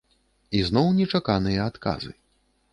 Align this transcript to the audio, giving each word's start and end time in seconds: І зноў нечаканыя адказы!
І 0.59 0.61
зноў 0.69 0.87
нечаканыя 1.01 1.69
адказы! 1.75 2.11